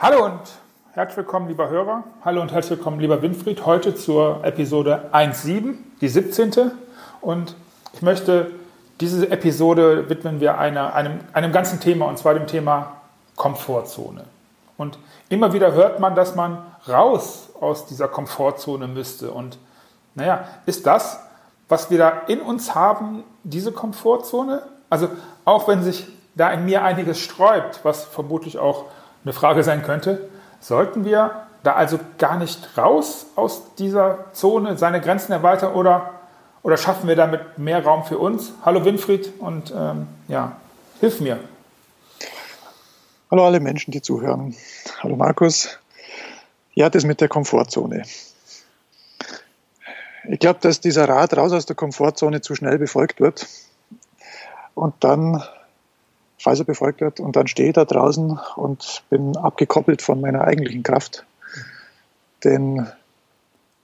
[0.00, 0.38] Hallo und
[0.92, 2.04] herzlich willkommen, lieber Hörer.
[2.24, 3.66] Hallo und herzlich willkommen, lieber Winfried.
[3.66, 6.70] Heute zur Episode 1.7, die 17.
[7.20, 7.56] Und
[7.92, 8.52] ich möchte,
[9.00, 12.92] diese Episode widmen wir einer, einem, einem ganzen Thema, und zwar dem Thema
[13.34, 14.22] Komfortzone.
[14.76, 15.00] Und
[15.30, 19.32] immer wieder hört man, dass man raus aus dieser Komfortzone müsste.
[19.32, 19.58] Und
[20.14, 21.18] naja, ist das,
[21.68, 24.62] was wir da in uns haben, diese Komfortzone?
[24.90, 25.08] Also
[25.44, 26.06] auch wenn sich
[26.36, 28.84] da in mir einiges sträubt, was vermutlich auch
[29.24, 30.28] eine Frage sein könnte,
[30.60, 36.14] sollten wir da also gar nicht raus aus dieser Zone, seine Grenzen erweitern oder,
[36.62, 38.52] oder schaffen wir damit mehr Raum für uns?
[38.64, 40.56] Hallo Winfried und ähm, ja,
[41.00, 41.38] hilf mir.
[43.30, 44.54] Hallo alle Menschen, die zuhören.
[45.02, 45.78] Hallo Markus.
[46.72, 48.04] Ja, das mit der Komfortzone.
[50.30, 53.46] Ich glaube, dass dieser Rat raus aus der Komfortzone zu schnell befolgt wird.
[54.74, 55.42] Und dann
[56.38, 57.20] falls er befolgt wird.
[57.20, 61.24] Und dann stehe ich da draußen und bin abgekoppelt von meiner eigentlichen Kraft.
[62.44, 62.86] Denn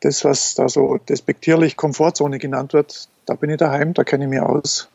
[0.00, 4.30] das, was da so despektierlich Komfortzone genannt wird, da bin ich daheim, da kenne ich
[4.30, 4.88] mich aus.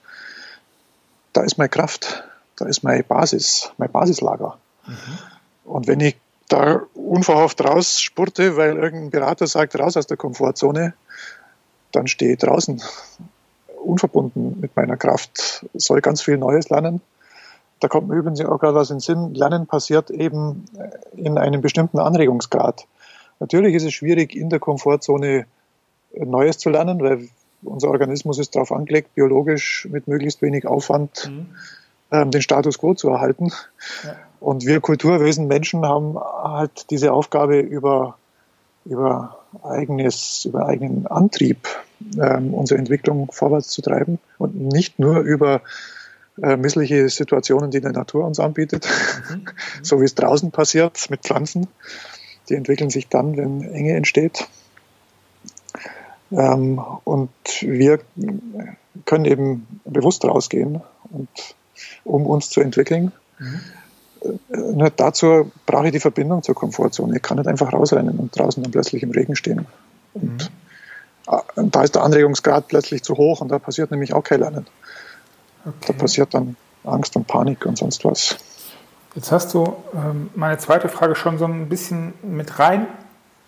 [1.34, 2.24] Da ist meine Kraft,
[2.56, 4.58] da ist meine Basis, mein Basislager.
[4.86, 5.20] Mhm.
[5.66, 6.16] Und wenn ich
[6.48, 10.94] da unverhofft rausspurte, weil irgendein Berater sagt, raus aus der Komfortzone,
[11.92, 12.82] dann stehe ich draußen,
[13.84, 17.02] unverbunden mit meiner Kraft, soll ganz viel Neues lernen
[17.80, 21.38] da kommt mir übrigens auch gerade was in den Sinn, Lernen passiert eben äh, in
[21.38, 22.86] einem bestimmten Anregungsgrad.
[23.40, 25.46] Natürlich ist es schwierig, in der Komfortzone
[26.14, 27.30] äh, Neues zu lernen, weil
[27.62, 31.48] unser Organismus ist darauf angelegt, biologisch mit möglichst wenig Aufwand mhm.
[32.12, 33.52] ähm, den Status quo zu erhalten.
[34.04, 34.16] Ja.
[34.40, 38.18] Und wir Kulturwesen, Menschen haben halt diese Aufgabe über,
[38.86, 41.68] über eigenes, über eigenen Antrieb,
[42.18, 45.62] ähm, unsere Entwicklung vorwärts zu treiben und nicht nur über
[46.42, 48.88] äh, missliche Situationen, die die Natur uns anbietet,
[49.30, 49.46] mhm.
[49.82, 51.68] so wie es draußen passiert mit Pflanzen.
[52.50, 54.48] Die entwickeln sich dann, wenn Enge entsteht.
[56.32, 57.30] Ähm, und
[57.62, 58.00] wir
[59.06, 60.82] können eben bewusst rausgehen,
[61.12, 61.30] und,
[62.04, 63.12] um uns zu entwickeln.
[63.40, 63.60] Mhm.
[64.78, 67.16] Nur dazu brauche ich die Verbindung zur Komfortzone.
[67.16, 69.66] Ich kann nicht einfach rausrennen und draußen dann plötzlich im Regen stehen.
[70.14, 70.52] Und
[71.56, 71.72] mhm.
[71.72, 74.68] da ist der Anregungsgrad plötzlich zu hoch und da passiert nämlich auch kein Lernen.
[75.66, 75.74] Okay.
[75.88, 78.38] Da passiert dann Angst und Panik und sonst was.
[79.16, 82.88] Jetzt hast du ähm, meine zweite Frage schon so ein bisschen mit rein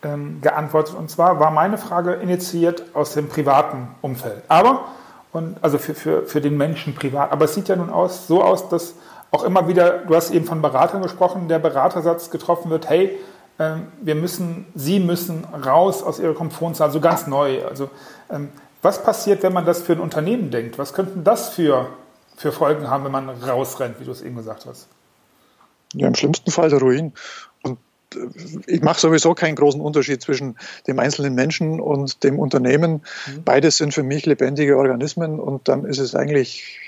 [0.04, 0.96] ähm, geantwortet.
[0.96, 4.44] Und zwar war meine Frage initiiert aus dem privaten Umfeld.
[4.48, 4.86] Aber,
[5.32, 7.32] und, also für, für, für den Menschen privat.
[7.32, 8.96] Aber es sieht ja nun aus, so aus, dass
[9.32, 13.18] auch immer wieder, du hast eben von Beratern gesprochen, der Beratersatz getroffen wird, hey,
[13.60, 17.64] ähm, wir müssen, Sie müssen raus aus Ihrer Komfortzone, so ganz neu.
[17.66, 17.90] Also
[18.30, 18.50] ähm,
[18.82, 20.78] was passiert, wenn man das für ein Unternehmen denkt?
[20.78, 21.90] Was könnten das für,
[22.36, 24.88] für Folgen haben, wenn man rausrennt, wie du es eben gesagt hast?
[25.94, 27.14] Ja, im schlimmsten Fall der Ruin.
[27.64, 27.78] Und
[28.16, 28.20] äh,
[28.66, 33.04] ich mache sowieso keinen großen Unterschied zwischen dem einzelnen Menschen und dem Unternehmen.
[33.28, 33.44] Mhm.
[33.44, 36.80] Beides sind für mich lebendige Organismen und dann ist es eigentlich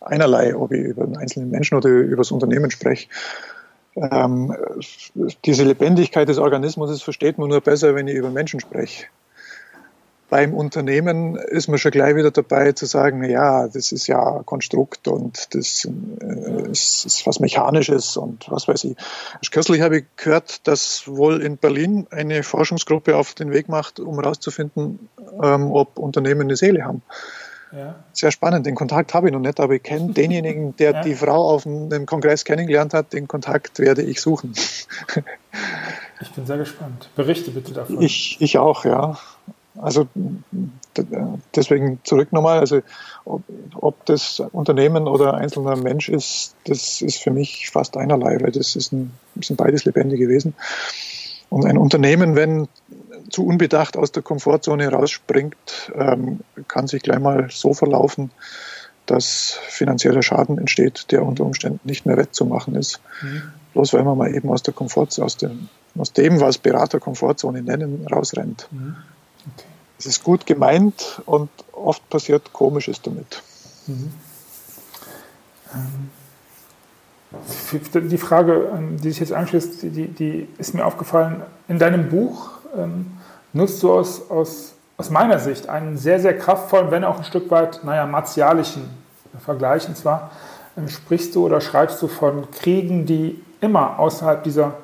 [0.00, 3.08] einerlei, ob ich über den einzelnen Menschen oder über das Unternehmen spreche.
[3.94, 4.54] Ähm,
[5.44, 9.06] diese Lebendigkeit des Organismus versteht man nur besser, wenn ich über Menschen spreche
[10.32, 15.06] beim Unternehmen ist man schon gleich wieder dabei zu sagen, ja, das ist ja Konstrukt
[15.06, 18.96] und das äh, ist, was Mechanisches und was weiß ich.
[19.50, 24.14] Kürzlich habe ich gehört, dass wohl in Berlin eine Forschungsgruppe auf den Weg macht, um
[24.14, 25.10] herauszufinden,
[25.42, 27.02] ähm, ob Unternehmen eine Seele haben.
[27.70, 27.96] Ja.
[28.14, 28.64] Sehr spannend.
[28.64, 31.02] Den Kontakt habe ich noch nicht, aber ich kenne denjenigen, der ja.
[31.02, 33.12] die Frau auf einem Kongress kennengelernt hat.
[33.12, 34.54] Den Kontakt werde ich suchen.
[36.22, 37.10] Ich bin sehr gespannt.
[37.16, 38.00] Berichte bitte davon.
[38.00, 39.18] Ich, ich auch, ja.
[39.80, 40.06] Also
[41.56, 42.80] deswegen zurück nochmal, also
[43.24, 43.42] ob,
[43.74, 48.76] ob, das Unternehmen oder einzelner Mensch ist, das ist für mich fast einerlei, weil das,
[48.76, 50.54] ist ein, sind beides lebendige Wesen.
[51.48, 52.68] Und ein Unternehmen, wenn
[53.30, 58.30] zu unbedacht aus der Komfortzone rausspringt, ähm, kann sich gleich mal so verlaufen,
[59.06, 63.00] dass finanzieller Schaden entsteht, der unter Umständen nicht mehr wettzumachen ist.
[63.22, 63.42] Mhm.
[63.72, 67.62] Bloß weil man mal eben aus der Komfortzone, aus dem, aus dem, was Berater Komfortzone
[67.62, 68.68] nennen, rausrennt.
[68.70, 68.96] Mhm.
[69.54, 69.66] Okay.
[70.02, 73.40] Es ist gut gemeint und oft passiert Komisches damit.
[73.86, 74.12] Mhm.
[75.72, 76.10] Ähm,
[78.10, 81.42] die Frage, ähm, die sich jetzt anschließt, die, die ist mir aufgefallen.
[81.68, 83.12] In deinem Buch ähm,
[83.52, 87.48] nutzt du aus, aus, aus meiner Sicht einen sehr, sehr kraftvollen, wenn auch ein Stück
[87.52, 88.90] weit, naja, martialischen
[89.38, 89.86] Vergleich.
[89.86, 90.32] Und zwar
[90.76, 94.74] ähm, sprichst du oder schreibst du von Kriegen, die immer außerhalb dieser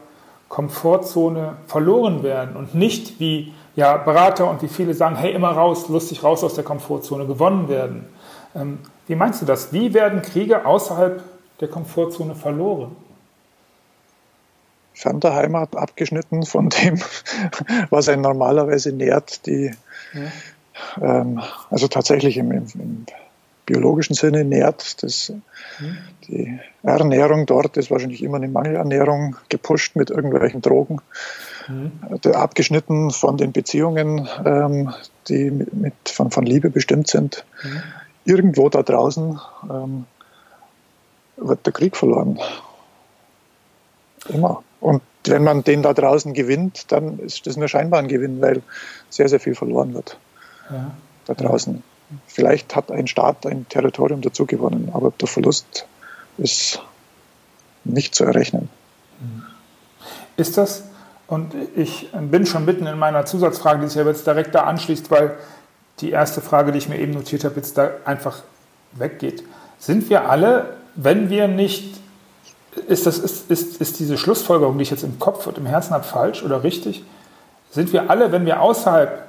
[0.49, 5.89] Komfortzone verloren werden und nicht wie ja, Berater und wie viele sagen, hey, immer raus,
[5.89, 8.07] lustig raus aus der Komfortzone gewonnen werden.
[8.55, 9.73] Ähm, wie meinst du das?
[9.73, 11.23] Wie werden Kriege außerhalb
[11.61, 12.97] der Komfortzone verloren?
[14.99, 17.01] fern der Heimat, abgeschnitten von dem,
[17.91, 19.47] was einen normalerweise nährt.
[19.47, 19.73] Die,
[20.13, 21.21] ja.
[21.21, 21.41] ähm,
[21.71, 23.07] also tatsächlich im, im, im,
[23.69, 25.03] biologischen Sinne nährt.
[25.03, 25.33] Das.
[26.27, 31.01] Die Ernährung dort ist wahrscheinlich immer eine Mangelernährung, gepusht mit irgendwelchen Drogen.
[31.69, 31.93] Mhm.
[32.33, 34.93] Abgeschnitten von den Beziehungen, ähm,
[35.29, 37.45] die mit, mit, von, von Liebe bestimmt sind.
[37.63, 37.83] Mhm.
[38.25, 39.39] Irgendwo da draußen
[39.71, 40.07] ähm,
[41.37, 42.41] wird der Krieg verloren.
[44.29, 44.63] Immer.
[44.81, 48.63] Und wenn man den da draußen gewinnt, dann ist das nur scheinbar ein Gewinn, weil
[49.11, 50.19] sehr, sehr viel verloren wird.
[50.71, 50.93] Ja.
[51.27, 51.83] Da draußen.
[52.27, 55.87] Vielleicht hat ein Staat ein Territorium dazu gewonnen, aber der Verlust
[56.39, 56.81] ist
[57.85, 58.69] nicht zu errechnen.
[60.37, 60.85] Ist das,
[61.27, 65.11] und ich bin schon mitten in meiner Zusatzfrage, die sich ja jetzt direkt da anschließt,
[65.11, 65.37] weil
[66.01, 68.43] die erste Frage, die ich mir eben notiert habe, jetzt da einfach
[68.93, 69.43] weggeht.
[69.79, 71.99] Sind wir alle, wenn wir nicht
[72.87, 75.93] ist, das, ist, ist, ist diese Schlussfolgerung, die ich jetzt im Kopf und im Herzen
[75.93, 77.05] habe, falsch oder richtig?
[77.71, 79.28] Sind wir alle, wenn wir außerhalb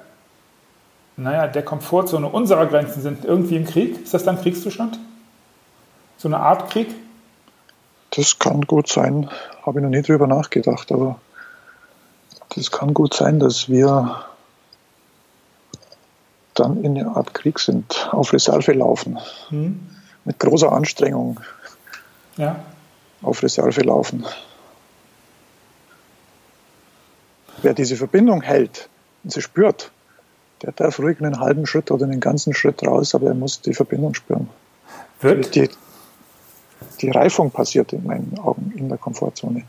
[1.19, 4.01] naja, der Komfortzone unserer Grenzen sind, irgendwie im Krieg?
[4.03, 4.99] Ist das dann Kriegszustand?
[6.17, 6.93] So eine Art Krieg?
[8.11, 9.29] Das kann gut sein.
[9.65, 11.19] Habe ich noch nie drüber nachgedacht, aber
[12.55, 14.23] das kann gut sein, dass wir
[16.55, 19.19] dann in eine Art Krieg sind, auf Reserve laufen.
[19.49, 19.79] Hm.
[20.25, 21.39] Mit großer Anstrengung.
[22.37, 22.57] Ja
[23.21, 24.25] auf Reserve laufen.
[27.61, 28.89] Wer diese Verbindung hält
[29.23, 29.91] und sie spürt,
[30.61, 33.73] der darf ruhig einen halben Schritt oder einen ganzen Schritt raus, aber er muss die
[33.73, 34.49] Verbindung spüren.
[35.21, 35.55] Wird?
[35.55, 35.69] Die,
[37.01, 39.63] die Reifung passiert in meinen Augen in der Komfortzone.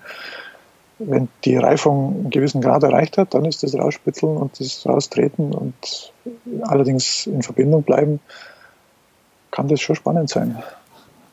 [0.98, 5.54] Wenn die Reifung einen gewissen Grad erreicht hat, dann ist das Rausspitzeln und das Raustreten
[5.54, 6.12] und
[6.62, 8.20] allerdings in Verbindung bleiben,
[9.50, 10.62] kann das schon spannend sein.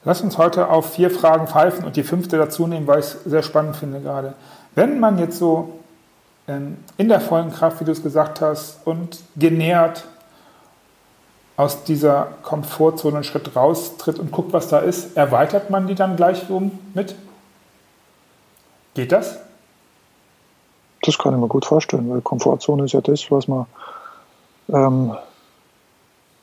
[0.04, 3.24] Lass uns heute auf vier Fragen pfeifen und die fünfte dazu nehmen, weil ich es
[3.26, 4.36] sehr spannend finde gerade.
[4.74, 5.77] Wenn man jetzt so
[6.48, 10.06] in der vollen Kraft, wie du es gesagt hast, und genährt
[11.58, 16.16] aus dieser Komfortzone einen Schritt raustritt und guckt, was da ist, erweitert man die dann
[16.16, 17.16] gleich um mit?
[18.94, 19.40] Geht das?
[21.02, 23.66] Das kann ich mir gut vorstellen, weil Komfortzone ist ja das, was man
[24.70, 25.16] ähm,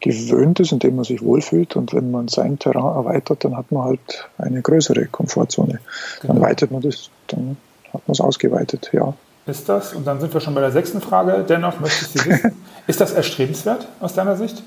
[0.00, 1.76] gewöhnt ist, in dem man sich wohlfühlt.
[1.76, 5.80] Und wenn man sein Terrain erweitert, dann hat man halt eine größere Komfortzone.
[6.20, 6.34] Genau.
[6.34, 7.56] Dann weitet man das, dann
[7.92, 9.14] hat man es ausgeweitet, ja.
[9.46, 12.64] Ist das, und dann sind wir schon bei der sechsten Frage, dennoch möchtest du wissen,
[12.86, 14.62] ist das erstrebenswert aus deiner Sicht?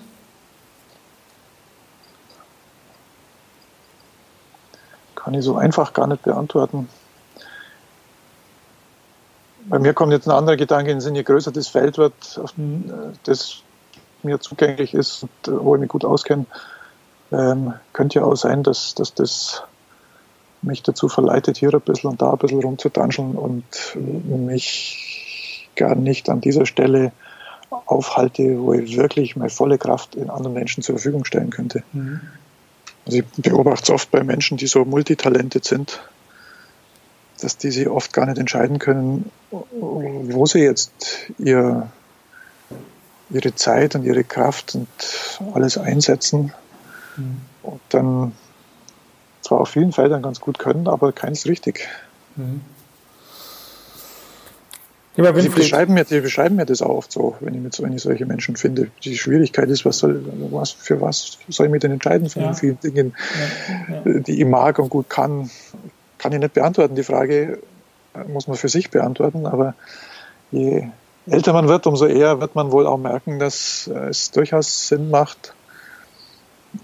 [5.16, 6.88] Kann ich so einfach gar nicht beantworten.
[9.66, 12.14] Bei mir kommt jetzt ein anderer Gedanke in den Sinn, je größer das Feld wird,
[12.56, 13.14] mhm.
[13.24, 13.64] das
[14.24, 16.46] mir zugänglich ist und äh, wo ich mich gut auskenne,
[17.32, 19.64] ähm, könnte ja auch sein, dass, dass das
[20.62, 23.66] mich dazu verleitet, hier ein bisschen und da ein bisschen rumzutanscheln und
[24.28, 27.12] mich gar nicht an dieser Stelle
[27.70, 31.84] aufhalte, wo ich wirklich meine volle Kraft in anderen Menschen zur Verfügung stellen könnte.
[31.94, 32.22] Mhm.
[33.06, 36.00] Also ich beobachte es oft bei Menschen, die so multitalented sind,
[37.40, 40.92] dass die sich oft gar nicht entscheiden können, wo sie jetzt
[41.38, 41.90] ihr
[43.30, 44.88] ihre Zeit und ihre Kraft und
[45.54, 46.54] alles einsetzen
[47.18, 47.42] mhm.
[47.64, 48.32] und dann
[49.48, 51.88] zwar auf vielen Feldern ganz gut können, aber keins richtig.
[52.36, 52.62] Mhm.
[55.16, 58.04] Sie beschreiben, mir, die beschreiben mir das auch oft so, wenn ich, mit, wenn ich
[58.04, 58.92] solche Menschen finde.
[59.04, 62.50] Die Schwierigkeit ist, was soll, was, für was soll ich mich denn entscheiden von ja.
[62.50, 63.16] den vielen Dingen,
[63.90, 63.96] ja.
[63.96, 64.20] Ja.
[64.20, 65.50] die ich mag und gut kann.
[66.20, 66.94] Kann ich nicht beantworten.
[66.94, 67.58] Die Frage
[68.28, 69.74] muss man für sich beantworten, aber
[70.52, 70.88] je
[71.26, 75.56] älter man wird, umso eher wird man wohl auch merken, dass es durchaus Sinn macht,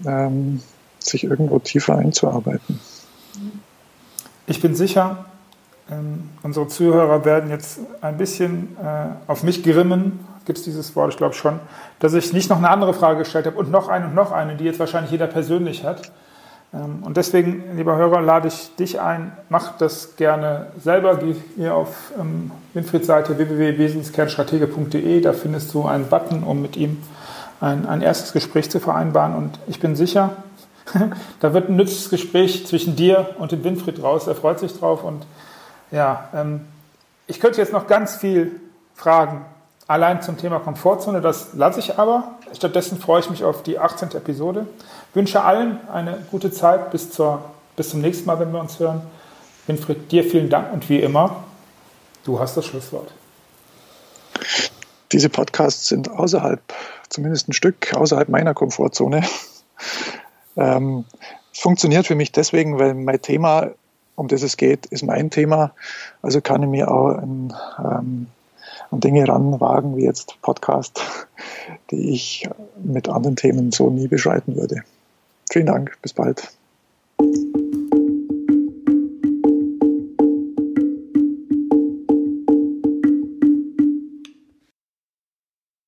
[0.04, 0.60] ähm,
[1.06, 2.80] sich irgendwo tiefer einzuarbeiten.
[4.46, 5.24] Ich bin sicher,
[5.90, 11.12] ähm, unsere Zuhörer werden jetzt ein bisschen äh, auf mich grimmen, gibt es dieses Wort,
[11.12, 11.60] ich glaube schon,
[11.98, 14.56] dass ich nicht noch eine andere Frage gestellt habe und noch eine und noch eine,
[14.56, 16.12] die jetzt wahrscheinlich jeder persönlich hat.
[16.74, 21.16] Ähm, und deswegen, lieber Hörer, lade ich dich ein, mach das gerne selber.
[21.16, 25.20] Geh hier auf ähm, Winfrieds Seite www.wesenskernstratege.de.
[25.20, 26.98] Da findest du einen Button, um mit ihm
[27.60, 29.34] ein, ein erstes Gespräch zu vereinbaren.
[29.34, 30.36] Und ich bin sicher,
[31.40, 34.26] da wird ein nützliches Gespräch zwischen dir und dem Winfried raus.
[34.26, 35.04] Er freut sich drauf.
[35.04, 35.24] Und
[35.90, 36.60] ja, ähm,
[37.26, 38.60] ich könnte jetzt noch ganz viel
[38.94, 39.44] fragen,
[39.86, 41.20] allein zum Thema Komfortzone.
[41.20, 42.34] Das lasse ich aber.
[42.52, 44.10] Stattdessen freue ich mich auf die 18.
[44.12, 44.66] Episode
[45.14, 47.44] wünsche allen eine gute Zeit bis, zur,
[47.76, 49.02] bis zum nächsten Mal, wenn wir uns hören.
[49.66, 51.44] Winfried, dir vielen Dank und wie immer,
[52.24, 53.10] du hast das Schlusswort.
[55.12, 56.60] Diese Podcasts sind außerhalb,
[57.08, 59.22] zumindest ein Stück außerhalb meiner Komfortzone.
[60.56, 61.04] Ähm,
[61.52, 63.70] es funktioniert für mich deswegen, weil mein Thema
[64.16, 65.72] um das es geht, ist mein Thema.
[66.22, 68.26] Also kann ich mir auch an, ähm,
[68.90, 71.00] an Dinge ranwagen, wie jetzt Podcast,
[71.90, 72.48] die ich
[72.82, 74.82] mit anderen Themen so nie beschreiten würde.
[75.50, 76.48] Vielen Dank, bis bald.